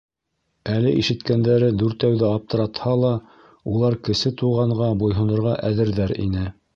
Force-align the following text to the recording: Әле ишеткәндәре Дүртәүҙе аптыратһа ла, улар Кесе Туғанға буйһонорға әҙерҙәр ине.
Әле 0.75 0.91
ишеткәндәре 1.01 1.67
Дүртәүҙе 1.81 2.25
аптыратһа 2.37 2.93
ла, 3.03 3.11
улар 3.73 3.99
Кесе 4.09 4.33
Туғанға 4.43 4.89
буйһонорға 5.03 5.53
әҙерҙәр 5.71 6.15
ине. 6.25 6.47